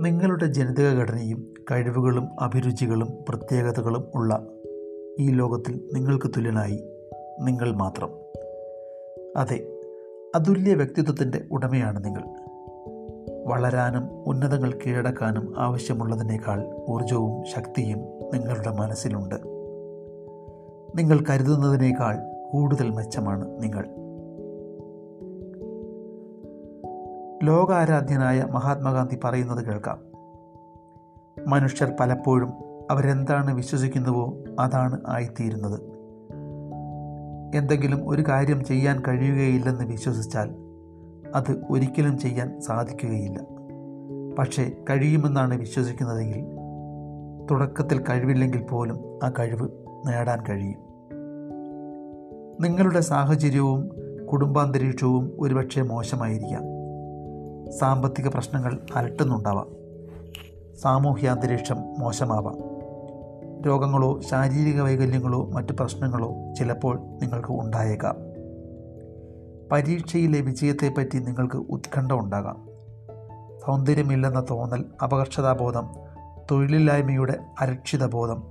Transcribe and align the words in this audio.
നിങ്ങളുടെ 0.00 0.46
ജനിതക 0.46 0.98
ഘടനയും 0.98 1.54
കഴിവുകളും 1.70 2.28
അഭിരുചികളും 2.40 3.24
പ്രത്യേകതകളും 3.28 4.10
ഉള്ള 4.14 4.46
ഈ 5.20 5.30
ലോകത്തിൽ 5.30 5.90
നിങ്ങൾക്ക് 5.94 6.26
തുല്യനായി 6.26 6.84
നിങ്ങൾ 7.42 7.72
മാത്രം. 7.72 8.10
അതെ 9.36 9.78
അതുല്യ 10.34 10.74
വ്യക്തിത്വത്തിന്റെ 10.74 11.44
ഉടമയാണ് 11.52 12.04
നിങ്ങൾ. 12.04 12.22
വളരാനും 13.46 14.28
ഉന്നതങ്ങൾ 14.28 14.78
കീഴടക്കാനും 14.86 15.54
ആവശ്യമുള്ളതിനേക്കാൾ 15.58 16.76
ഊർജവും 16.90 17.44
ശക്തിയും 17.44 17.98
നിങ്ങളുടെ 18.34 18.70
മനസ്സിലുണ്ട്. 18.70 19.34
നിങ്ങൾ 20.98 21.24
കരുതുന്നതിനേക്കാൾ 21.30 22.18
കൂടുതൽ 22.52 22.90
മെച്ചമാണ് 22.90 23.62
നിങ്ങൾ. 23.62 23.88
ലോകാരാധ്യനായ 27.42 28.46
മഹാത്മാഗാന്ധി 28.50 29.18
പറയുന്നത് 29.24 29.64
കേൾക്കാം. 29.64 29.98
മനുഷ്യർ 31.50 31.92
പലപ്പോഴും 32.00 32.52
അവരെന്താണ് 32.90 33.54
വിശ്വസിക്കുന്നുവോ 33.54 34.36
അതാണ് 34.58 34.98
ആയിത്തീരുന്നത്. 35.06 35.80
എന്തെങ്കിലും 37.54 38.08
ഒരു 38.08 38.22
കാര്യം 38.28 38.64
ചെയ്യാൻ 38.64 39.02
കഴിയുകയില്ലെന്ന് 39.08 39.84
വിശ്വസിച്ചാൽ 39.84 40.54
അത് 41.34 41.62
ഒരിക്കലും 41.70 42.18
ചെയ്യാൻ 42.18 42.60
സാധിക്കുകയില്ല. 42.60 43.40
പക്ഷേ 44.38 44.72
കഴിയുമെന്നാണ് 44.90 45.58
വിശ്വസിക്കുന്നതെങ്കിൽ 45.58 46.44
തുടക്കത്തിൽ 47.50 48.04
കഴിവില്ലെങ്കിൽ 48.08 48.62
പോലും 48.62 49.18
ആ 49.24 49.32
കഴിവ് 49.38 49.68
നേടാൻ 50.06 50.44
കഴിയും. 50.48 50.80
നിങ്ങളുടെ 52.60 53.00
സാഹചര്യവും 53.00 53.90
കുടുംബാന്തരീക്ഷവും 54.32 55.32
ഒരുപക്ഷെ 55.38 55.82
മോശമായിരിക്കാം. 55.82 56.79
സാമ്പത്തിക 57.78 58.28
പ്രശ്നങ്ങൾ 58.28 58.78
അലട്ടുന്നുണ്ടാവാം. 58.94 59.66
സാമൂഹ്യാന്തരീക്ഷം 60.82 61.76
മോശമാവാം. 61.98 62.56
രോഗങ്ങളോ 63.62 64.20
ശാരീരിക 64.20 64.82
വൈകല്യങ്ങളോ 64.82 65.48
മറ്റു 65.50 65.72
പ്രശ്നങ്ങളോ 65.72 66.34
ചിലപ്പോൾ 66.58 66.98
നിങ്ങൾക്ക് 66.98 67.48
ഉണ്ടായേക്കാം. 67.50 68.16
പരീക്ഷയിലെ 69.72 70.40
വിജയത്തെപ്പറ്റി 70.40 71.18
നിങ്ങൾക്ക് 71.18 71.56
ഉത്കണ്ഠ 71.56 72.12
ഉണ്ടാകാം. 72.12 72.68
സൗന്ദര്യമില്ലെന്ന 73.66 74.44
തോന്നൽ 74.50 74.84
അപകർഷതാബോധം 75.02 75.88
തൊഴിലില്ലായ്മയുടെ 76.50 77.38
അരക്ഷിതബോധം 77.60 78.42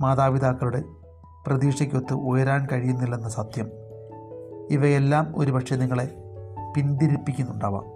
മാതാപിതാക്കളുടെ 0.00 0.82
പ്രതീക്ഷയ്ക്കൊത്ത് 1.46 2.12
ഉയരാൻ 2.12 2.68
കഴിയുന്നില്ലെന്ന 2.72 3.28
സത്യം 3.28 3.68
ഇവയെല്ലാം 4.70 5.34
ഒരുപക്ഷെ 5.36 5.76
നിങ്ങളെ 5.76 6.14
പിന്തിരിപ്പിക്കുന്നുണ്ടാവാം. 6.76 7.95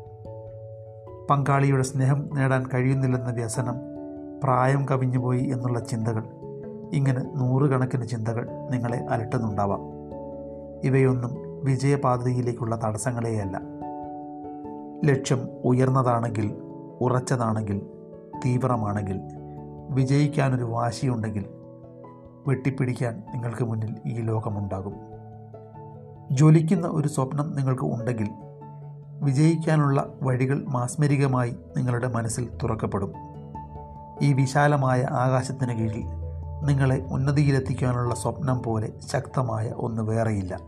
പങ്കാളിയുടെ 1.31 1.83
സ്നേഹം 1.83 2.31
നേടാൻ 2.35 2.67
കഴിയുന്നില്ലെന്ന 2.75 3.31
വ്യസനം 3.31 3.75
പ്രായം 4.45 4.87
കവിഞ്ഞുപോയി 4.89 5.45
എന്നുള്ള 5.45 5.81
ചിന്തകൾ. 5.81 6.25
ഇങ്ങനെ 6.93 7.21
നൂറുകണക്കിന് 7.21 8.07
ചിന്തകൾ 8.07 8.49
നിങ്ങളെ 8.71 8.99
അലട്ടുന്നുണ്ടാവാം. 8.99 9.81
ഇവയൊന്നും 10.85 11.31
വിജയപാതയിലേക്കുള്ള 11.65 12.81
തടസ്സങ്ങളെയല്ല. 12.85 13.61
ലക്ഷ്യം 15.05 15.49
ഉയർന്നതാണെങ്കിൽ 15.65 16.55
ഉറച്ചതാണെങ്കിൽ 17.01 17.79
തീവ്രമാണെങ്കിൽ 18.47 19.21
വിജയിക്കാനൊരു 19.91 20.65
വാശിയുണ്ടെങ്കിൽ 20.65 21.45
വെട്ടിപ്പിടിക്കാൻ 22.47 23.23
നിങ്ങൾക്ക് 23.33 23.65
മുന്നിൽ 23.65 23.95
ഈ 24.07 24.21
ലോകമുണ്ടാകും. 24.21 24.95
ജ്വലിക്കുന്ന 26.33 26.87
ഒരു 26.87 27.09
സ്വപ്നം 27.09 27.57
നിങ്ങൾക്ക് 27.57 27.85
ഉണ്ടെങ്കിൽ 27.85 28.29
വിജയിക്കാനുള്ള 29.21 30.13
വഴികൾ 30.23 30.65
മാസ്മരികമായി 30.69 31.57
നിങ്ങളുടെ 31.77 32.09
മനസ്സിൽ 32.09 32.49
തുറക്കപ്പെടും. 32.63 33.13
ഈ 34.23 34.33
വിശാലമായ 34.33 35.07
ആകാശത്തിന് 35.11 35.73
കീഴിൽ 35.73 36.05
നിങ്ങളെ 36.65 37.07
ഉന്നതിയിലെത്തിക്കാനുള്ള 37.11 38.15
സ്വപ്നം 38.15 38.63
പോലെ 38.63 38.93
ശക്തമായ 39.13 39.69
ഒന്ന് 39.69 40.03
വേറെയില്ല. 40.03 40.61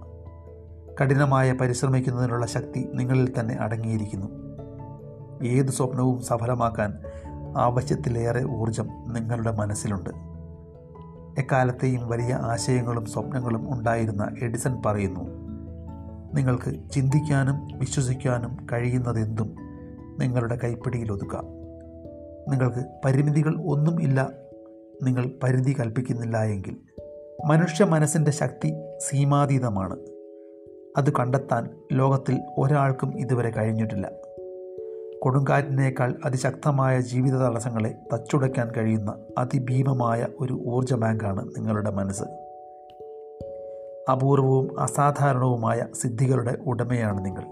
കഠിനമായ 1.02 1.52
പരിശ്രമിക്കുന്നതിനുള്ള 1.52 2.46
ശക്തി 2.46 2.90
നിങ്ങളിൽ 2.94 3.32
തന്നെ 3.38 3.54
അടങ്ങിയിരിക്കുന്നു. 3.54 4.26
ഏത് 5.46 5.70
സ്വപ്നവും 5.70 6.22
സഫലമാക്കാൻ 6.22 6.98
ആവശ്യത്തിലേറെ 7.58 8.44
ഊർജം 8.44 8.88
നിങ്ങളുടെ 8.88 9.50
മനസ്സിലുണ്ട്. 9.50 10.10
എക്കാലത്തെയും 11.40 12.08
വലിയ 12.08 12.34
ആശയങ്ങളും 12.34 13.06
സ്വപ്നങ്ങളും 13.06 13.72
ഉണ്ടായിരുന്ന 13.72 14.30
എഡിസൺ 14.42 14.82
പറയുന്നു 14.86 15.51
നിങ്ങൾക്ക് 16.34 16.90
ചിന്തിക്കാനും 16.90 17.78
വിശ്വസിക്കാനും 17.78 18.66
കഴിയുന്നതെന്തും 18.72 19.56
നിങ്ങളുടെ 20.18 20.58
കൈപ്പിടിയിൽ 20.64 21.12
ഒതുക്കാം 21.12 21.44
നിങ്ങൾക്ക് 22.48 22.84
പരിമിതികൾ 23.04 23.62
ഒന്നും 23.66 24.02
ഇല്ല. 24.02 24.30
നിങ്ങൾ 25.02 25.30
പരിധി 25.42 25.76
കൽപ്പിക്കുന്നില്ല 25.80 26.42
എങ്കിൽ 26.42 26.76
മനുഷ്യ 27.46 27.84
മനസ്സിന്റെ 27.84 28.30
ശക്തി 28.30 28.74
സീമാതീതമാണ്. 28.98 29.96
അത് 30.96 31.10
കണ്ടെത്താൻ 31.10 31.68
ലോകത്തിൽ 31.92 32.40
ഒരാൾക്കും 32.58 33.18
ഇതുവരെ 33.18 33.50
കഴിഞ്ഞിട്ടില്ല. 33.50 34.10
കൊടുങ്കാറ്റിനേക്കാൾ 35.22 36.14
അതിശക്തമായ 36.24 37.00
ജീവിത 37.00 37.32
തടസ്സങ്ങളെ 37.32 37.94
തച്ചുടയ്ക്കാൻ 38.14 38.70
കഴിയുന്ന 38.76 39.18
അതിഭീമമായ 39.38 40.26
ഒരു 40.40 40.62
ഊർജ 40.66 40.94
ബാങ്കാണ് 40.94 41.48
നിങ്ങളുടെ 41.48 41.90
മനസ്സ്. 41.90 42.24
അപൂർവവും 44.10 44.80
അസാധാരണവുമായ 44.80 45.84
സിദ്ധികളുടെ 45.94 46.58
ഉടമയാണ് 46.66 47.24
നിങ്ങൾ. 47.24 47.42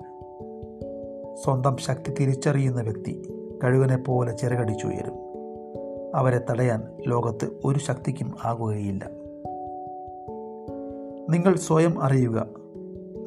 സ്വന്തം 1.44 1.76
ശക്തി 1.76 2.14
തിരിച്ചറിയുന്ന 2.20 2.80
വ്യക്തി 2.80 3.34
കഴുകനെ 3.64 3.96
പോലെ 3.96 4.32
ചിറകടിച്ചുയരും. 4.32 5.14
അവരെ 6.14 6.40
തടയാൻ 6.50 6.82
ലോകത്ത് 7.06 7.48
ഒരു 7.64 7.78
ശക്തിക്കും 7.78 8.34
ആകുകയില്ല. 8.44 9.04
നിങ്ങൾ 11.30 11.56
സ്വയം 11.56 12.02
അറിയുക 12.02 12.46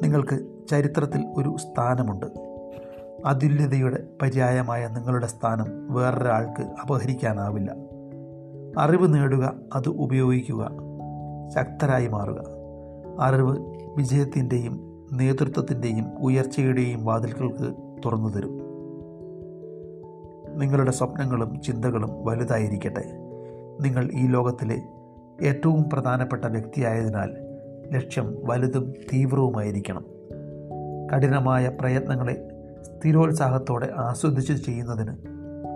നിങ്ങൾക്ക് 0.02 0.68
ചരിത്രത്തിൽ 0.70 1.26
ഒരു 1.36 1.56
സ്ഥാനമുണ്ട്. 1.56 2.26
അതുല്യതയുടെ 3.26 4.02
പര്യായമായ 4.22 4.88
നിങ്ങളുടെ 4.88 5.26
സ്ഥാനം 5.26 5.94
വേറൊരാൾക്ക് 5.94 6.62
അപഹരിക്കാനാവില്ല. 6.82 7.74
അറിവ് 8.78 9.14
നേടുക 9.14 9.54
അത് 9.74 9.88
ഉപയോഗിക്കുക 9.88 10.70
ശക്തരായി 11.54 12.06
മാറുക. 12.06 12.53
അറിവ് 13.20 13.74
വിജയത്തിന്റെയും 13.96 15.06
നേതൃത്വത്തിന്റെയും 15.12 16.18
ഉയർച്ചയുടെയും 16.18 17.04
വാതിൽകൾക്ക് 17.04 17.74
തുറന്നു 18.04 18.28
തരും. 18.28 18.58
നിങ്ങളുടെ 20.58 20.90
സ്വപ്നങ്ങളും 20.90 21.60
ചിന്തകളും 21.60 22.10
വലുതായിരിക്കട്ടെ. 22.24 23.04
നിങ്ങൾ 23.80 24.10
ഈ 24.12 24.26
ലോകത്തിലെ 24.26 24.82
ഏറ്റവും 25.42 25.90
പ്രധാനപ്പെട്ട 25.90 26.44
വ്യക്തിയായതിനാൽ 26.44 27.30
ലക്ഷ്യം 27.92 28.34
വലുതും 28.44 28.92
തീവ്രവുമായിരിക്കണം. 29.12 30.04
കഠിനമായ 31.14 31.68
പ്രയത്നങ്ങളെ 31.80 32.48
സ്ഥിരോത്സാഹത്തോടെ 32.82 33.92
ആസ്വദിച്ച് 33.96 34.52
ചെയ്യുന്നതിന് 34.52 35.16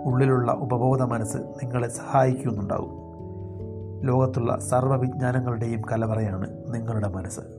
ഉള്ളിലുള്ള 0.05 0.51
ഉപബോധ 0.51 1.01
മനസ്സ് 1.01 1.37
നിങ്ങളെ 1.37 1.87
സഹായിക്കുന്നുണ്ടാവും 1.87 3.08
ലോകത്തുള്ള 4.03 4.59
സർവവിജ്ഞാനങ്ങളുടെയും 4.59 5.81
കലവറയാണ് 5.91 6.73
നിങ്ങളുടെ 6.73 7.07
മനസ്സ്. 7.07 7.58